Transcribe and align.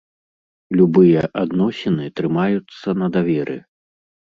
Любыя 0.79 1.21
адносіны 1.43 2.03
трымаюцца 2.23 2.87
на 3.03 3.15
даверы. 3.21 3.65